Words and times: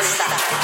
Stop. 0.00 0.61